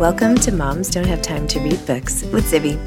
[0.00, 2.78] Welcome to Moms Don't Have Time to Read Books with Zibby.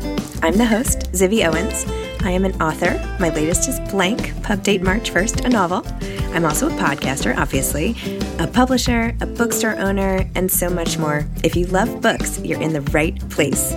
[0.42, 1.86] I'm the host, Zibby Owens.
[2.24, 3.00] I am an author.
[3.20, 5.86] My latest is Blank, pub date March 1st, a novel.
[6.34, 7.96] I'm also a podcaster, obviously,
[8.40, 11.24] a publisher, a bookstore owner, and so much more.
[11.44, 13.74] If you love books, you're in the right place.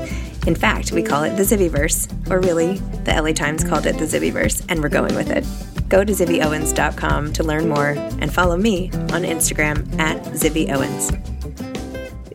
[0.46, 4.06] In fact, we call it the Zibbyverse, or really, the LA Times called it the
[4.06, 5.44] Zibbyverse, and we're going with it.
[5.90, 11.35] Go to zibbyowens.com to learn more and follow me on Instagram at zibbyowens.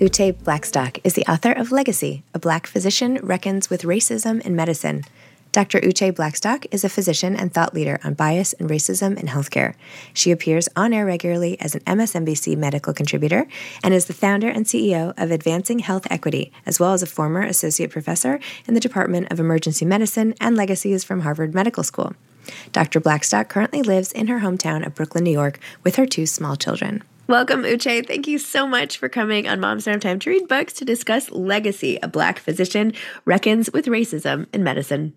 [0.01, 5.03] Uche Blackstock is the author of Legacy, A Black Physician Reckons with Racism in Medicine.
[5.51, 5.79] Dr.
[5.79, 9.75] Uche Blackstock is a physician and thought leader on bias and racism in healthcare.
[10.11, 13.45] She appears on air regularly as an MSNBC medical contributor
[13.83, 17.43] and is the founder and CEO of Advancing Health Equity, as well as a former
[17.43, 22.15] associate professor in the Department of Emergency Medicine and Legacies from Harvard Medical School.
[22.71, 22.99] Dr.
[22.99, 27.03] Blackstock currently lives in her hometown of Brooklyn, New York, with her two small children.
[27.31, 28.05] Welcome, Uche.
[28.05, 30.83] Thank you so much for coming on Moms Don't Have Time to Read Books to
[30.83, 32.91] discuss Legacy, a Black physician
[33.23, 35.13] reckons with racism in medicine.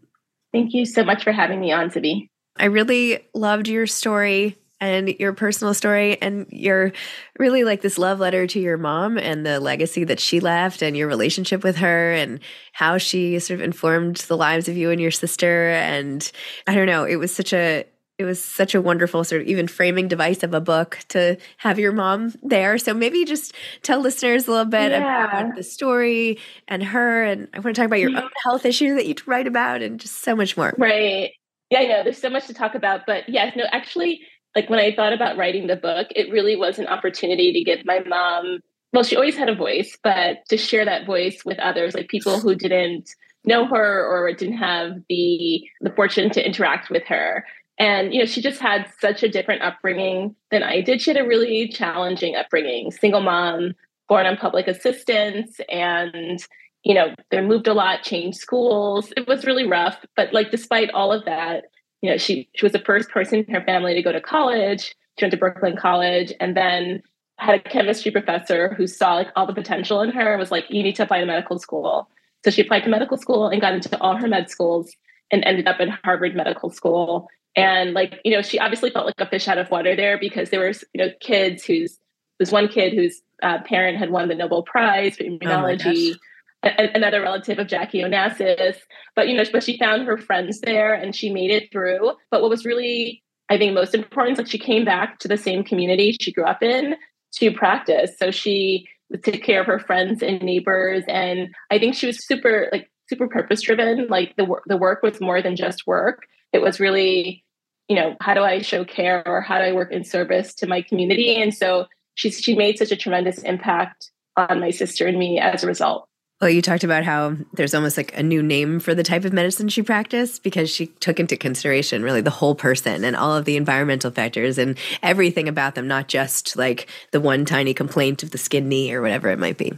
[0.52, 2.28] Thank you so much for having me on, Zibby.
[2.56, 6.92] I really loved your story and your personal story and your
[7.40, 10.96] really like this love letter to your mom and the legacy that she left and
[10.96, 12.38] your relationship with her and
[12.74, 16.30] how she sort of informed the lives of you and your sister and
[16.68, 17.86] I don't know it was such a
[18.16, 21.78] it was such a wonderful sort of even framing device of a book to have
[21.78, 22.78] your mom there.
[22.78, 23.52] So maybe just
[23.82, 25.24] tell listeners a little bit yeah.
[25.24, 26.38] about the story
[26.68, 27.24] and her.
[27.24, 28.28] And I want to talk about your own mm-hmm.
[28.44, 30.74] health issues that you write about and just so much more.
[30.78, 31.32] Right.
[31.70, 33.00] Yeah, I know there's so much to talk about.
[33.04, 34.20] But yes, no, actually,
[34.54, 37.84] like when I thought about writing the book, it really was an opportunity to give
[37.84, 38.60] my mom,
[38.92, 42.38] well, she always had a voice, but to share that voice with others, like people
[42.38, 43.10] who didn't
[43.44, 47.44] know her or didn't have the the fortune to interact with her
[47.78, 51.02] and, you know, she just had such a different upbringing than I did.
[51.02, 53.74] She had a really challenging upbringing, single mom,
[54.08, 56.44] born on public assistance, and,
[56.84, 59.12] you know, they moved a lot, changed schools.
[59.16, 60.04] It was really rough.
[60.16, 61.64] But like despite all of that,
[62.00, 64.94] you know, she she was the first person in her family to go to college.
[65.18, 67.02] She went to Brooklyn College and then
[67.38, 70.66] had a chemistry professor who saw like all the potential in her and was like,
[70.68, 72.08] you need to apply to medical school.
[72.44, 74.94] So she applied to medical school and got into all her med schools
[75.32, 79.14] and ended up in Harvard Medical School and like, you know, she obviously felt like
[79.18, 81.98] a fish out of water there because there were, you know, kids whose,
[82.38, 86.12] there's one kid whose uh, parent had won the Nobel Prize for oh immunology.
[86.14, 86.18] Oh
[86.66, 88.78] another relative of Jackie Onassis,
[89.14, 92.12] but you know, but she found her friends there and she made it through.
[92.30, 95.36] But what was really, I think, most important is like she came back to the
[95.36, 96.94] same community she grew up in
[97.34, 98.12] to practice.
[98.18, 98.88] So she
[99.22, 103.28] took care of her friends and neighbors, and I think she was super like super
[103.28, 104.06] purpose driven.
[104.08, 106.22] Like the work, the work was more than just work
[106.54, 107.43] It was really,
[107.88, 110.66] you know, how do I show care or how do I work in service to
[110.66, 111.36] my community?
[111.36, 115.64] And so she she made such a tremendous impact on my sister and me as
[115.64, 116.08] a result.
[116.40, 119.32] Well, you talked about how there's almost like a new name for the type of
[119.32, 123.44] medicine she practiced because she took into consideration really the whole person and all of
[123.44, 128.32] the environmental factors and everything about them, not just like the one tiny complaint of
[128.32, 129.72] the skin knee or whatever it might be.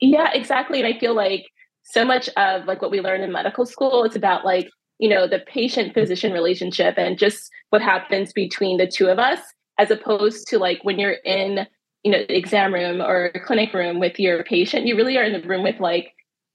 [0.00, 0.80] Yeah, exactly.
[0.80, 1.46] And I feel like
[1.84, 5.26] so much of like what we learn in medical school, it's about like, you know,
[5.26, 9.40] the patient physician relationship and just what happens between the two of us,
[9.78, 11.66] as opposed to like when you're in
[12.06, 15.48] you know exam room or clinic room with your patient you really are in the
[15.48, 16.14] room with like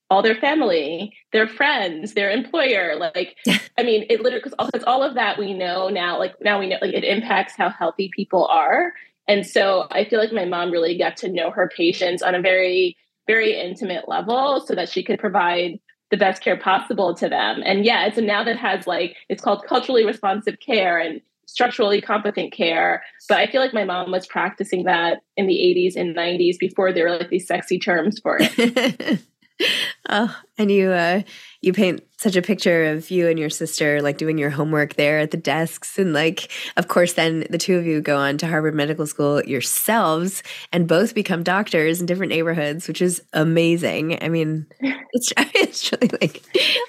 [0.10, 3.36] all their family their friends their employer like
[3.78, 6.78] i mean it literally because all of that we know now like now we know
[6.82, 8.94] like it impacts how healthy people are.
[9.28, 12.42] And so i feel like my mom really got to know her patients on a
[12.42, 12.96] very
[13.28, 15.80] very intimate level so that she could provide
[16.12, 19.64] the best care possible to them and yeah so now that has like it's called
[19.68, 21.22] culturally responsive care and
[21.52, 23.04] structurally competent care.
[23.28, 26.94] But I feel like my mom was practicing that in the 80s and 90s before
[26.94, 29.22] there were like these sexy terms for it.
[30.10, 31.22] oh, and you uh
[31.62, 35.18] you paint such a picture of you and your sister like doing your homework there
[35.18, 38.48] at the desks and like of course then the two of you go on to
[38.48, 44.22] Harvard Medical School yourselves and both become doctors in different neighborhoods which is amazing.
[44.22, 46.44] I mean, it's it's really like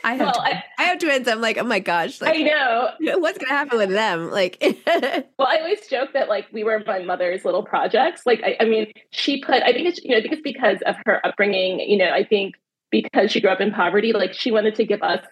[0.04, 1.28] I have well, I, I, have twins.
[1.28, 2.90] I'm like, "Oh my gosh, like, I know.
[3.18, 4.58] What's going to happen with them?" Like
[5.38, 8.26] Well, I always joke that like we were my mother's little projects.
[8.26, 10.78] Like I, I mean, she put I think it's you know, I think it's because
[10.86, 12.56] of her upbringing, you know, I think
[12.92, 15.24] because she grew up in poverty, like she wanted to give us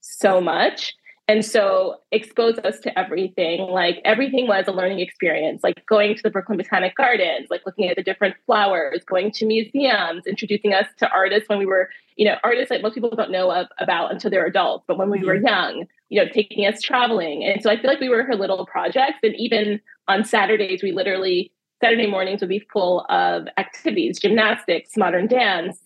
[0.00, 0.94] so much.
[1.28, 3.62] And so expose us to everything.
[3.62, 7.88] Like everything was a learning experience, like going to the Brooklyn Botanic Gardens, like looking
[7.88, 12.24] at the different flowers, going to museums, introducing us to artists when we were, you
[12.24, 15.24] know, artists that most people don't know of, about until they're adults, but when we
[15.24, 15.48] were mm-hmm.
[15.48, 17.42] young, you know, taking us traveling.
[17.42, 19.18] And so I feel like we were her little projects.
[19.24, 21.50] And even on Saturdays, we literally,
[21.82, 25.80] Saturday mornings would be full of activities, gymnastics, modern dance,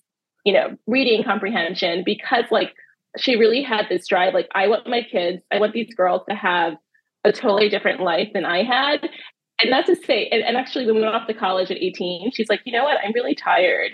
[0.45, 2.75] you know, reading comprehension because like
[3.19, 6.35] she really had this drive like I want my kids, I want these girls to
[6.35, 6.75] have
[7.25, 9.09] a totally different life than I had.
[9.61, 12.31] And not to say, and, and actually when we went off to college at 18,
[12.33, 13.93] she's like, you know what, I'm really tired.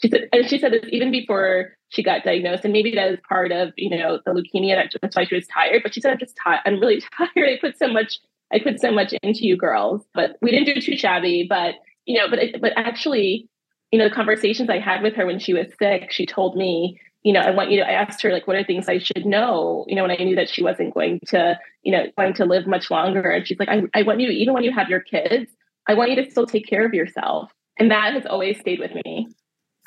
[0.00, 3.18] She said, and she said this even before she got diagnosed, and maybe that is
[3.28, 4.82] part of, you know, the leukemia.
[5.02, 5.82] That's why she was tired.
[5.82, 6.60] But she said, I'm just tired.
[6.64, 7.48] I'm really tired.
[7.48, 8.20] I put so much,
[8.52, 10.02] I put so much into you girls.
[10.14, 11.44] But we didn't do too shabby.
[11.46, 11.74] But
[12.06, 13.48] you know, but it, but actually,
[13.90, 17.00] you know, the conversations I had with her when she was sick, she told me,
[17.22, 19.26] you know, I want you to, I asked her, like, what are things I should
[19.26, 22.44] know, you know, when I knew that she wasn't going to, you know, going to
[22.44, 23.30] live much longer.
[23.30, 25.50] And she's like, I, I want you, even when you have your kids,
[25.86, 27.52] I want you to still take care of yourself.
[27.78, 29.28] And that has always stayed with me.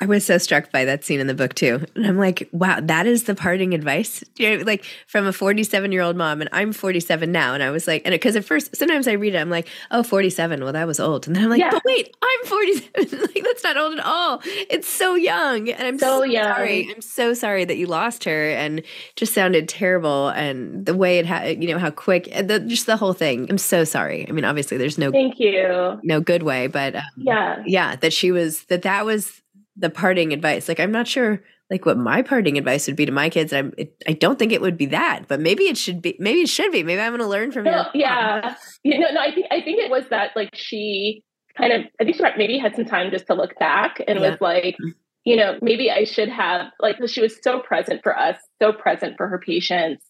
[0.00, 1.80] I was so struck by that scene in the book too.
[1.94, 4.24] And I'm like, wow, that is the parting advice.
[4.36, 7.54] You know, like from a 47 year old mom, and I'm 47 now.
[7.54, 10.02] And I was like, and because at first, sometimes I read it, I'm like, oh,
[10.02, 10.64] 47.
[10.64, 11.28] Well, that was old.
[11.28, 11.70] And then I'm like, yeah.
[11.70, 13.18] but wait, I'm 47.
[13.20, 14.42] like, that's not old at all.
[14.44, 15.70] It's so young.
[15.70, 16.44] And I'm so, so young.
[16.44, 16.88] sorry.
[16.92, 18.82] I'm so sorry that you lost her and
[19.14, 20.30] just sounded terrible.
[20.30, 23.46] And the way it had, you know, how quick, the, just the whole thing.
[23.48, 24.28] I'm so sorry.
[24.28, 28.12] I mean, obviously, there's no, thank you, no good way, but um, yeah, yeah, that
[28.12, 29.40] she was, that that was,
[29.76, 30.68] the parting advice.
[30.68, 33.52] Like I'm not sure like what my parting advice would be to my kids.
[33.52, 36.16] I'm it, I don't think it would be that, but maybe it should be.
[36.18, 36.82] Maybe it should be.
[36.82, 39.80] Maybe I'm going to learn from no, Yeah, you know, no, I think I think
[39.80, 41.22] it was that like she
[41.56, 44.30] kind of I think she maybe had some time just to look back and yeah.
[44.30, 44.92] was like, mm.
[45.24, 49.16] you know, maybe I should have like she was so present for us, so present
[49.16, 50.04] for her patients,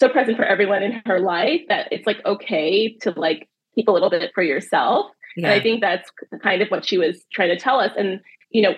[0.00, 3.92] so present for everyone in her life that it's like okay to like keep a
[3.92, 5.06] little bit for yourself.
[5.36, 5.50] Yeah.
[5.50, 6.10] And I think that's
[6.42, 7.92] kind of what she was trying to tell us.
[7.96, 8.74] And you know,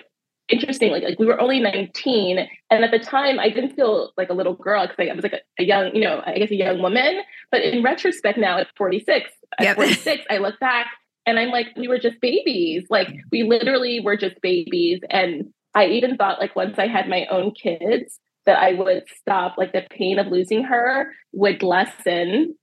[0.51, 0.91] interesting.
[0.91, 2.47] Like, like we were only 19.
[2.69, 5.33] And at the time, I didn't feel like a little girl because I was like
[5.33, 7.21] a, a, young, you know, I guess a young woman.
[7.51, 9.29] But in retrospect, now at 46,
[9.59, 9.75] at yep.
[9.75, 10.87] 46, I look back
[11.25, 12.85] and I'm like, we were just babies.
[12.89, 15.01] Like, we literally were just babies.
[15.09, 19.55] And I even thought, like, once I had my own kids, that I would stop,
[19.57, 22.55] like, the pain of losing her would lessen.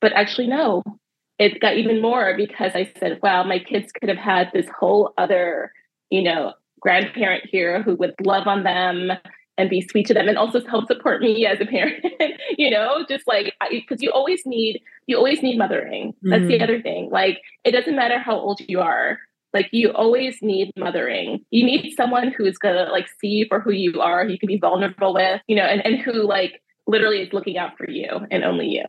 [0.00, 0.84] But actually, no,
[1.38, 5.12] it got even more because I said, wow, my kids could have had this whole
[5.18, 5.72] other,
[6.10, 9.10] you know, grandparent here who would love on them
[9.58, 12.04] and be sweet to them and also help support me as a parent
[12.58, 16.14] you know just like because you always need you always need mothering.
[16.22, 19.18] That's mm the other thing like it doesn't matter how old you are
[19.52, 21.44] like you always need mothering.
[21.50, 24.46] You need someone who is gonna like see you for who you are you can
[24.46, 28.08] be vulnerable with you know and, and who like literally is looking out for you
[28.30, 28.84] and only you.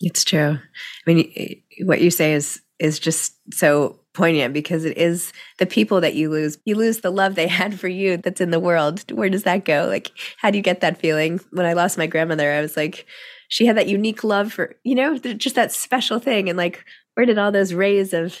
[0.00, 0.58] It's true.
[1.06, 6.00] I mean what you say is is just so poignant because it is the people
[6.00, 6.58] that you lose.
[6.64, 9.08] You lose the love they had for you that's in the world.
[9.12, 9.86] Where does that go?
[9.86, 11.40] Like, how do you get that feeling?
[11.52, 13.06] When I lost my grandmother, I was like,
[13.48, 16.48] she had that unique love for, you know, just that special thing.
[16.48, 16.84] And like,
[17.14, 18.36] where did all those rays of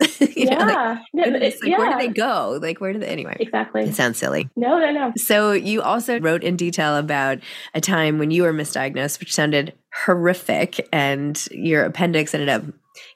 [0.36, 0.98] yeah.
[1.12, 1.78] Know, like, like yeah.
[1.78, 2.58] where do they go?
[2.62, 3.36] Like, where do they, anyway?
[3.40, 3.82] Exactly.
[3.82, 4.48] It sounds silly.
[4.56, 5.12] No, no, no.
[5.16, 7.38] So, you also wrote in detail about
[7.74, 9.74] a time when you were misdiagnosed, which sounded
[10.04, 12.62] horrific, and your appendix ended up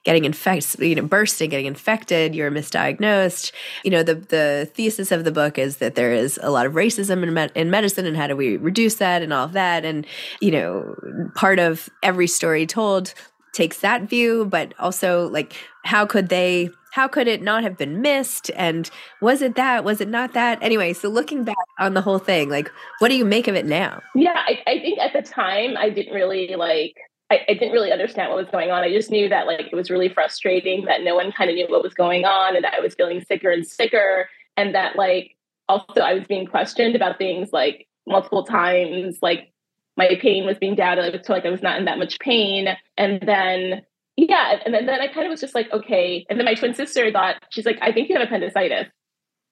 [0.05, 3.53] getting infected, you know, bursting, getting infected, you're misdiagnosed.
[3.85, 6.73] You know, the the thesis of the book is that there is a lot of
[6.73, 9.85] racism in, in medicine and how do we reduce that and all of that.
[9.85, 10.07] And,
[10.41, 10.95] you know,
[11.35, 13.15] part of every story told
[13.52, 15.54] takes that view, but also like
[15.85, 18.50] how could they how could it not have been missed?
[18.54, 18.90] And
[19.21, 20.59] was it that was it not that?
[20.62, 23.66] Anyway so looking back on the whole thing like what do you make of it
[23.66, 24.00] now?
[24.14, 26.97] Yeah i, I think at the time i didn't really like
[27.30, 28.85] I, I, didn't really understand what was going on.
[28.85, 31.66] I just knew that like it was really frustrating that no one kind of knew
[31.66, 34.28] what was going on and that I was feeling sicker and sicker
[34.59, 35.35] and that like
[35.66, 39.51] also I was being questioned about things like multiple times, like
[39.96, 42.68] my pain was being doubted to like I was not in that much pain.
[42.96, 43.82] And then
[44.16, 46.26] yeah, and then, then I kind of was just like, okay.
[46.28, 48.88] And then my twin sister thought, she's like, I think you have appendicitis.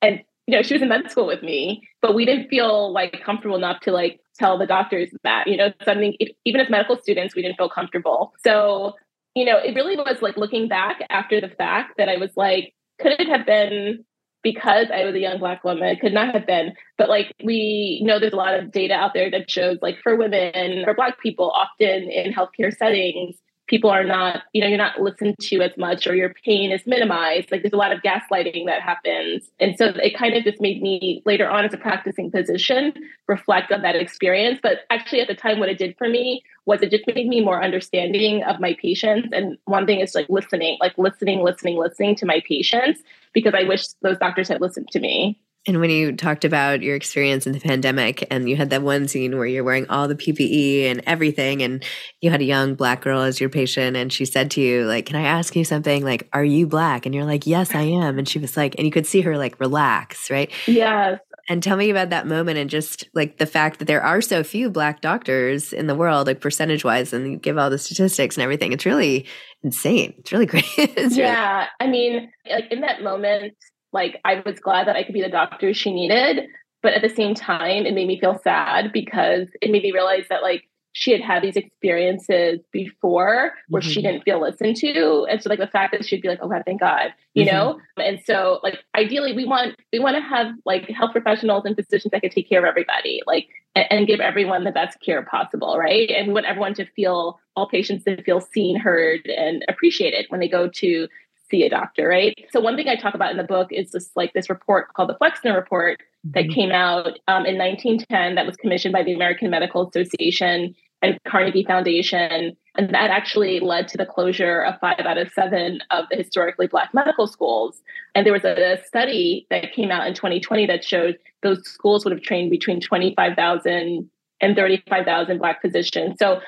[0.03, 3.23] And you know, she was in med school with me, but we didn't feel like
[3.25, 7.37] comfortable enough to like tell the doctors that, you know, something, even as medical students,
[7.37, 8.33] we didn't feel comfortable.
[8.45, 8.95] So,
[9.37, 12.75] you know, it really was like looking back after the fact that I was like,
[13.01, 14.05] could it have been
[14.43, 15.97] because I was a young Black woman?
[16.01, 16.75] Could not have been.
[16.99, 20.17] But like, we know there's a lot of data out there that shows like for
[20.17, 23.37] women, for Black people, often in healthcare settings,
[23.71, 26.83] people are not, you know, you're not listened to as much or your pain is
[26.87, 27.53] minimized.
[27.53, 29.49] Like there's a lot of gaslighting that happens.
[29.61, 32.93] And so it kind of just made me later on as a practicing physician
[33.29, 34.59] reflect on that experience.
[34.61, 37.41] But actually at the time, what it did for me was it just made me
[37.41, 39.29] more understanding of my patients.
[39.33, 43.01] And one thing is like listening, like listening, listening, listening to my patients
[43.33, 45.41] because I wish those doctors had listened to me.
[45.67, 49.09] And when you talked about your experience in the pandemic and you had that one
[49.09, 51.85] scene where you're wearing all the PPE and everything and
[52.23, 55.05] you had a young black girl as your patient and she said to you like,
[55.07, 56.03] "Can I ask you something?
[56.03, 58.87] Like, are you black?" And you're like, "Yes, I am." And she was like, and
[58.87, 60.51] you could see her like relax, right?
[60.67, 61.21] Yes.
[61.49, 64.45] And tell me about that moment and just like the fact that there are so
[64.45, 68.37] few black doctors in the world, like percentage wise, and you give all the statistics
[68.37, 68.73] and everything.
[68.73, 69.27] It's really
[69.63, 70.15] insane.
[70.19, 70.65] It's really great.
[70.79, 71.57] it's yeah.
[71.59, 73.55] Really- I mean, like in that moment,
[73.93, 76.49] like I was glad that I could be the doctor she needed,
[76.83, 80.25] but at the same time, it made me feel sad because it made me realize
[80.31, 83.91] that like she had had these experiences before where mm-hmm.
[83.91, 86.49] she didn't feel listened to, and so like the fact that she'd be like, "Oh
[86.49, 87.55] God, thank God," you mm-hmm.
[87.55, 87.81] know.
[87.97, 92.11] And so like ideally, we want we want to have like health professionals and physicians
[92.13, 95.77] that can take care of everybody, like and, and give everyone the best care possible,
[95.79, 96.11] right?
[96.11, 100.41] And we want everyone to feel all patients to feel seen, heard, and appreciated when
[100.41, 101.09] they go to
[101.51, 102.35] see a doctor, right?
[102.53, 105.09] So one thing I talk about in the book is this like this report called
[105.09, 106.53] the Flexner Report that mm-hmm.
[106.53, 111.65] came out um, in 1910 that was commissioned by the American Medical Association and Carnegie
[111.65, 112.57] Foundation.
[112.77, 116.67] And that actually led to the closure of five out of seven of the historically
[116.67, 117.81] Black medical schools.
[118.15, 122.05] And there was a, a study that came out in 2020 that showed those schools
[122.05, 124.11] would have trained between 25,000
[124.43, 126.17] and 35,000 Black physicians.
[126.19, 126.41] So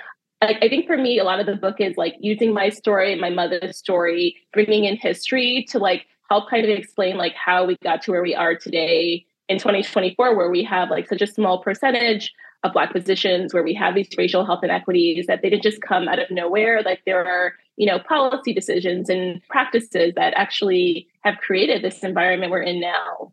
[0.42, 3.14] I, I think for me, a lot of the book is like using my story,
[3.14, 7.76] my mother's story, bringing in history to like help kind of explain like how we
[7.82, 11.62] got to where we are today in 2024, where we have like such a small
[11.62, 12.32] percentage
[12.64, 16.08] of Black positions where we have these racial health inequities that they didn't just come
[16.08, 16.82] out of nowhere.
[16.82, 22.50] Like there are, you know, policy decisions and practices that actually have created this environment
[22.50, 23.32] we're in now.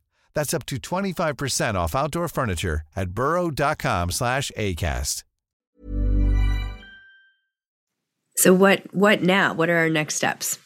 [0.33, 5.23] That's up to 25% off outdoor furniture at burrow.com slash ACAST.
[8.37, 9.53] So what what now?
[9.53, 10.57] What are our next steps?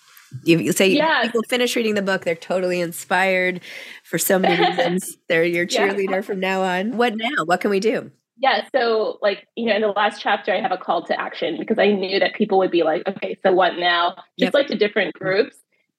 [0.44, 1.24] You, you say Yeah.
[1.24, 3.62] people finish reading the book, they're totally inspired
[4.04, 5.18] for so many reasons.
[5.30, 5.88] they're your Yeah.
[5.90, 6.98] cheerleader from now on.
[6.98, 7.44] What now?
[7.46, 8.12] What can we do?
[8.38, 8.68] Yeah.
[8.74, 11.80] So, like, you know, in the last chapter, I have a call to action because
[11.80, 14.16] I knew that people would be like, okay, so what now?
[14.38, 14.48] Yep.
[14.48, 15.56] Just like to different groups.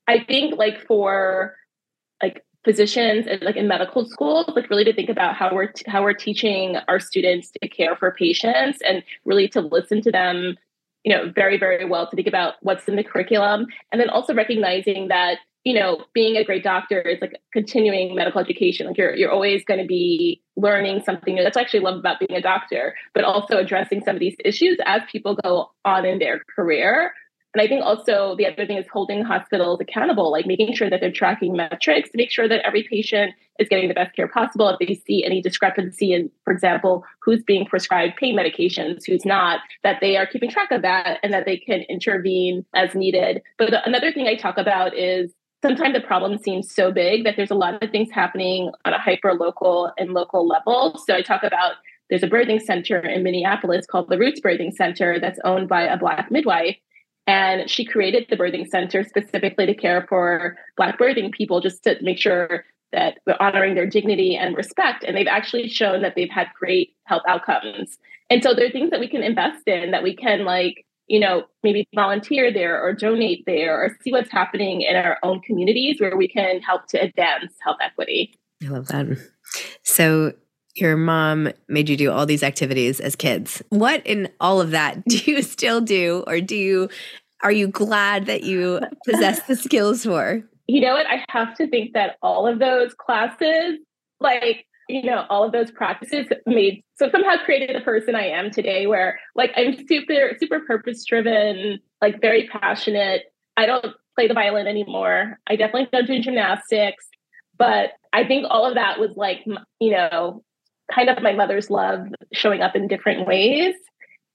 [0.06, 1.54] I think, like, for
[2.22, 5.84] like physicians and like in medical schools, like really to think about how we're t-
[5.86, 10.58] how we're teaching our students to care for patients and really to listen to them,
[11.04, 12.10] you know, very very well.
[12.10, 16.36] To think about what's in the curriculum, and then also recognizing that you know, being
[16.36, 18.86] a great doctor is like continuing medical education.
[18.86, 21.42] Like you're you're always going to be learning something new.
[21.42, 25.02] That's actually love about being a doctor, but also addressing some of these issues as
[25.10, 27.12] people go on in their career.
[27.56, 31.00] And I think also the other thing is holding hospitals accountable, like making sure that
[31.00, 34.68] they're tracking metrics to make sure that every patient is getting the best care possible.
[34.68, 39.60] If they see any discrepancy in, for example, who's being prescribed pain medications, who's not,
[39.84, 43.40] that they are keeping track of that and that they can intervene as needed.
[43.56, 45.32] But the, another thing I talk about is
[45.62, 48.98] sometimes the problem seems so big that there's a lot of things happening on a
[48.98, 51.00] hyper local and local level.
[51.06, 51.76] So I talk about
[52.10, 55.96] there's a birthing center in Minneapolis called the Roots Birthing Center that's owned by a
[55.96, 56.76] Black midwife.
[57.26, 61.96] And she created the birthing center specifically to care for Black birthing people, just to
[62.00, 65.04] make sure that we're honoring their dignity and respect.
[65.04, 67.98] And they've actually shown that they've had great health outcomes.
[68.30, 71.20] And so there are things that we can invest in that we can like you
[71.20, 76.00] know, maybe volunteer there or donate there or see what's happening in our own communities
[76.00, 78.34] where we can help to advance health equity.
[78.64, 79.18] I love that.
[79.82, 80.32] So
[80.76, 83.62] your mom made you do all these activities as kids.
[83.70, 86.88] What in all of that do you still do or do you
[87.42, 90.42] are you glad that you possess the skills for?
[90.66, 91.06] You know what?
[91.06, 93.78] I have to think that all of those classes,
[94.20, 98.50] like, you know, all of those practices made so somehow created the person I am
[98.50, 103.24] today where like I'm super, super purpose driven, like very passionate.
[103.56, 105.38] I don't play the violin anymore.
[105.46, 107.06] I definitely don't do gymnastics,
[107.58, 109.44] but I think all of that was like,
[109.78, 110.42] you know,
[110.92, 113.74] kind of my mother's love showing up in different ways.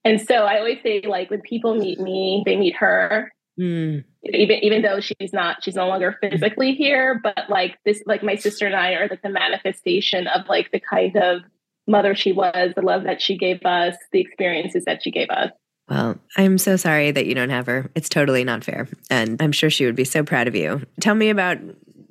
[0.03, 3.31] And so I always say, like, when people meet me, they meet her.
[3.59, 4.03] Mm.
[4.23, 8.35] Even even though she's not, she's no longer physically here, but like this, like my
[8.35, 11.41] sister and I are like the manifestation of like the kind of
[11.87, 15.51] mother she was, the love that she gave us, the experiences that she gave us.
[15.89, 17.91] Well, I'm so sorry that you don't have her.
[17.95, 18.87] It's totally not fair.
[19.09, 20.83] And I'm sure she would be so proud of you.
[21.01, 21.57] Tell me about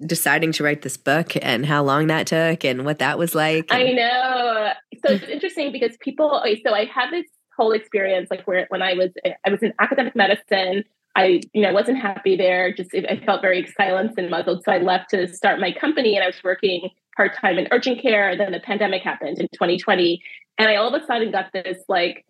[0.06, 3.72] deciding to write this book and how long that took and what that was like.
[3.72, 4.72] I know.
[5.04, 8.82] So it's interesting because people, okay, so I had this whole experience like where when
[8.82, 9.10] I was
[9.44, 10.84] I was in academic medicine,
[11.16, 12.72] I you know wasn't happy there.
[12.72, 16.24] Just I felt very silenced and muzzled, so I left to start my company, and
[16.24, 18.36] I was working part time in urgent care.
[18.36, 20.22] Then the pandemic happened in 2020,
[20.58, 22.24] and I all of a sudden got this like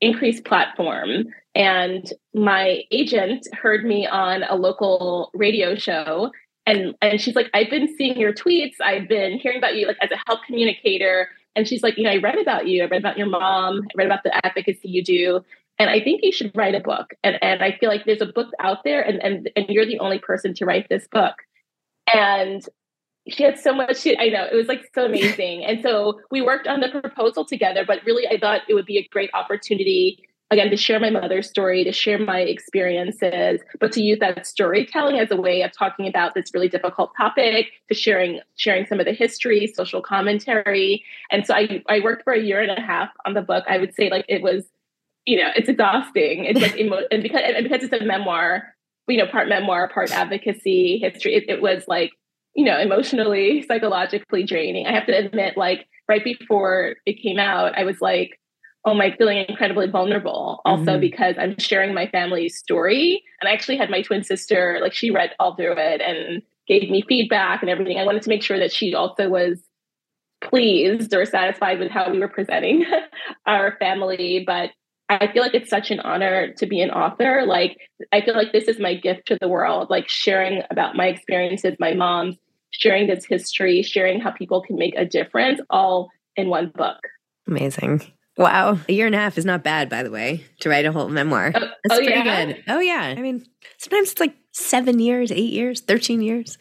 [0.00, 1.26] increased platform.
[1.54, 6.30] And my agent heard me on a local radio show.
[6.66, 8.74] And, and she's like, I've been seeing your tweets.
[8.84, 11.28] I've been hearing about you like as a health communicator.
[11.54, 12.82] And she's like, you know, I read about you.
[12.82, 13.82] I read about your mom.
[13.82, 15.40] I read about the advocacy you do.
[15.78, 17.14] And I think you should write a book.
[17.22, 20.00] And, and I feel like there's a book out there and, and, and you're the
[20.00, 21.34] only person to write this book.
[22.12, 22.66] And
[23.28, 26.40] she had so much she, i know it was like so amazing and so we
[26.40, 30.22] worked on the proposal together but really i thought it would be a great opportunity
[30.50, 35.18] again to share my mother's story to share my experiences but to use that storytelling
[35.18, 39.06] as a way of talking about this really difficult topic to sharing sharing some of
[39.06, 41.04] the history social commentary.
[41.30, 43.64] And so i i worked for a year and a half on the book.
[43.68, 44.64] I would say like it was
[45.24, 46.44] you know it's exhausting.
[46.44, 48.74] It's like emo- and because and because it's a memoir
[49.08, 52.12] you know part memoir part advocacy history it, it was like
[52.56, 54.86] you know, emotionally, psychologically draining.
[54.86, 58.40] I have to admit, like right before it came out, I was like,
[58.86, 60.60] oh my, feeling incredibly vulnerable.
[60.64, 61.00] Also Mhm.
[61.00, 63.22] because I'm sharing my family's story.
[63.40, 66.88] And I actually had my twin sister, like she read all through it and gave
[66.88, 67.98] me feedback and everything.
[67.98, 69.60] I wanted to make sure that she also was
[70.40, 72.84] pleased or satisfied with how we were presenting
[73.46, 74.44] our family.
[74.46, 74.70] But
[75.08, 77.44] I feel like it's such an honor to be an author.
[77.46, 77.76] Like,
[78.12, 81.76] I feel like this is my gift to the world, like sharing about my experiences,
[81.78, 82.36] my mom's,
[82.70, 86.98] sharing this history, sharing how people can make a difference all in one book.
[87.46, 88.02] Amazing.
[88.36, 88.78] Wow.
[88.88, 91.08] A year and a half is not bad, by the way, to write a whole
[91.08, 91.52] memoir.
[91.54, 92.44] Oh, That's oh, pretty yeah?
[92.46, 92.64] good.
[92.68, 93.14] Oh, yeah.
[93.16, 93.44] I mean,
[93.78, 96.58] sometimes it's like seven years, eight years, 13 years.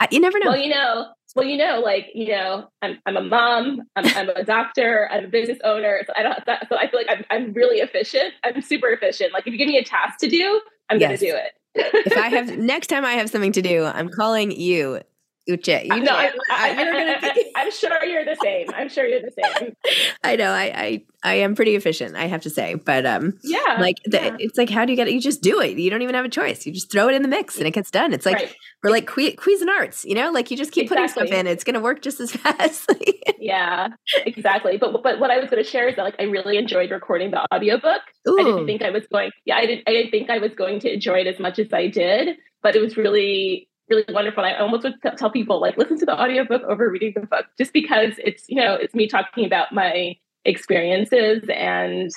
[0.00, 0.50] I, you never know.
[0.50, 4.28] Well, you know, well, you know, like you know, I'm I'm a mom, I'm, I'm
[4.30, 6.38] a doctor, I'm a business owner, so I don't.
[6.68, 8.32] So I feel like I'm I'm really efficient.
[8.42, 9.32] I'm super efficient.
[9.34, 11.08] Like if you give me a task to do, I'm Yes.
[11.08, 12.02] going to do it.
[12.06, 15.00] if I have, next time I have something to do, I'm calling you,
[15.48, 15.84] Uche.
[15.84, 18.66] You no, I, I, I, you're gonna be- I, am sure you're the same.
[18.74, 19.74] I'm sure you're the same.
[20.24, 20.50] I know.
[20.50, 22.74] I, I I am pretty efficient, I have to say.
[22.74, 24.36] But um, Yeah, like the, yeah.
[24.38, 25.14] it's like how do you get it?
[25.14, 25.76] You just do it.
[25.78, 26.66] You don't even have a choice.
[26.66, 28.12] You just throw it in the mix and it gets done.
[28.12, 28.54] It's like Right.
[28.82, 31.46] we're like Cui- Cuisinarts, you know, like you just keep putting stuff in.
[31.46, 32.92] It's gonna work just as fast.
[33.38, 33.88] yeah,
[34.24, 34.76] exactly.
[34.78, 37.30] But but what I was going to share is that like I really enjoyed recording
[37.30, 38.02] the audiobook.
[38.28, 39.30] I didn't think I was going.
[39.44, 39.84] Yeah, I didn't.
[39.88, 42.36] I didn't think I was going to enjoy it as much as I did.
[42.62, 44.44] But it was really, really wonderful.
[44.44, 47.46] I almost would t- tell people like listen to the audiobook over reading the book,
[47.58, 52.10] just because it's you know it's me talking about my experiences, and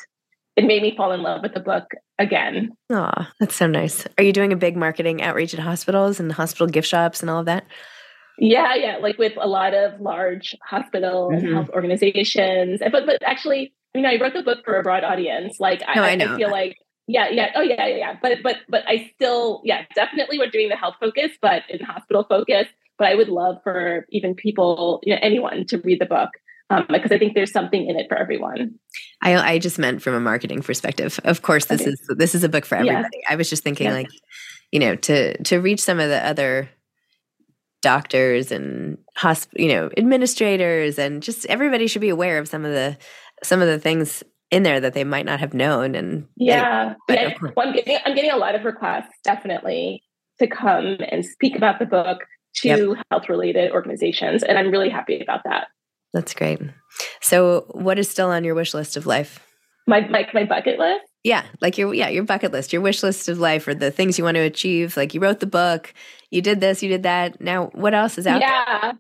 [0.56, 1.86] it made me fall in love with the book
[2.18, 2.72] again.
[2.92, 4.06] Aw, that's so nice.
[4.18, 7.40] Are you doing a big marketing outreach at hospitals and hospital gift shops and all
[7.40, 7.66] of that?
[8.38, 11.54] Yeah, yeah, like with a lot of large hospital and Mhm.
[11.54, 12.80] health organizations.
[12.92, 15.60] But but actually, you know, I wrote the book for a broad audience.
[15.60, 16.78] Like No, I I, I, feel like
[17.10, 18.18] yeah, yeah, oh yeah, yeah, yeah.
[18.22, 22.24] But but but I still yeah, definitely we're doing the health focus, but in hospital
[22.30, 22.68] focus.
[23.00, 26.30] But I would love for even people, you know, anyone to read the book
[26.70, 28.76] um, because I think there's something in it for everyone.
[29.24, 31.20] I I just meant from a marketing perspective.
[31.24, 31.90] Of course, this Okay.
[31.92, 33.18] is this is a book for everybody.
[33.24, 33.34] Yeah.
[33.34, 33.94] I was just thinking Yeah.
[33.94, 34.10] like,
[34.72, 36.70] you know, to to reach some of the other
[37.82, 42.72] doctors and hosp- you know, administrators and just everybody should be aware of some of
[42.72, 42.98] the
[43.42, 47.34] some of the things in there that they might not have known and Yeah, yeah.
[47.56, 50.04] Well, I'm getting I'm getting a lot of requests definitely
[50.40, 52.20] to come and speak about the book
[52.62, 55.68] to health related organizations, and I'm really happy about that.
[56.14, 56.60] that's great.
[57.22, 59.46] So, what is still on your wish list of life?
[59.88, 61.06] My my my bucket list.
[61.24, 64.18] Yeah, like your yeah, your bucket list, your wish list of life or the things
[64.18, 64.98] you want to achieve.
[64.98, 65.94] Like you wrote the book,
[66.32, 67.40] you did this, you did that.
[67.42, 68.50] Now, what else is out there?
[68.50, 68.94] Yeah.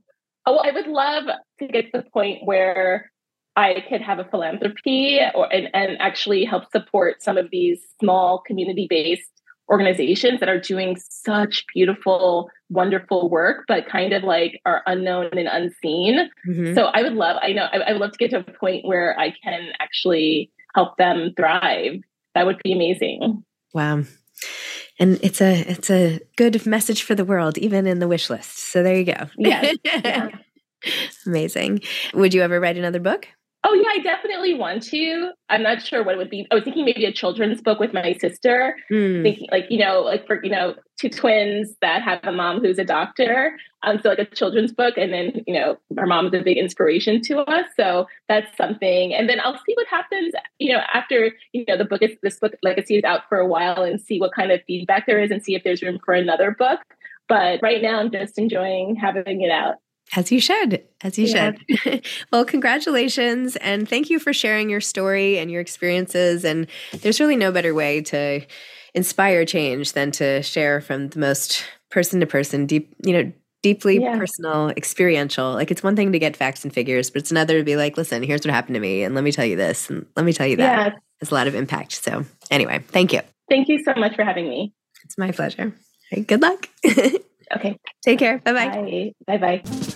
[0.45, 1.25] Oh, well, I would love
[1.59, 3.11] to get to the point where
[3.59, 8.39] I could have a philanthropy or and, and actually help support some of these small
[8.47, 9.29] community based
[9.69, 15.47] organizations that are doing such beautiful, wonderful work, but kind of like are unknown and
[15.47, 16.29] unseen.
[16.47, 16.73] Mhm.
[16.73, 18.85] So I would love, I know, I, I would love to get to a point
[18.85, 22.01] where I can actually help them thrive.
[22.35, 23.43] That would be amazing.
[23.73, 24.03] Wow.
[25.01, 28.57] And it's a it's a good message for the world, even in the wish list.
[28.71, 29.27] So there you go.
[29.37, 29.75] Yes.
[29.85, 30.29] Yeah.
[31.25, 31.81] Amazing.
[32.13, 33.27] Would you ever write another book?
[33.65, 35.31] Oh yeah, I definitely want to.
[35.49, 36.47] I'm not sure what it would be.
[36.49, 38.77] I was thinking maybe a children's book with my sister.
[38.87, 39.21] Hmm.
[39.21, 42.79] Thinking like you know, like for you know, two twins that have a mom who's
[42.79, 43.57] a doctor.
[43.83, 46.57] Um, so like a children's book, and then you know, our mom is a big
[46.57, 47.65] inspiration to us.
[47.75, 49.13] So that's something.
[49.13, 50.33] And then I'll see what happens.
[50.59, 53.47] You know, after you know the book is this book legacy is out for a
[53.47, 56.13] while, and see what kind of feedback there is, and see if there's room for
[56.13, 56.79] another book.
[57.27, 59.75] But right now, I'm just enjoying having it out.
[60.15, 61.51] As you should, as you Yeah.
[61.83, 62.05] should.
[62.31, 66.43] well, congratulations and thank you for sharing your story and your experiences.
[66.43, 66.67] And
[67.01, 68.41] there's really no better way to
[68.95, 74.01] inspire change than to share from the most person to person, deep, you know, deeply
[74.01, 74.17] Yeah.
[74.17, 75.53] personal, experiential.
[75.53, 77.95] Like it's one thing to get facts and figures, but it's another to be like,
[77.97, 80.33] listen, here's what happened to me, and let me tell you this, and let me
[80.33, 80.87] tell you that.
[80.93, 80.99] Yeah.
[81.21, 81.91] It's a lot of impact.
[82.03, 83.19] So, anyway, thank you.
[83.49, 84.73] Thank you so much for having me.
[85.03, 85.73] It's my pleasure.
[86.11, 86.67] Right, good luck.
[87.55, 87.79] Okay.
[88.05, 88.37] Take care.
[88.37, 89.13] Bye bye.
[89.25, 89.37] Bye.
[89.39, 89.59] Bye.
[89.63, 89.95] Bye.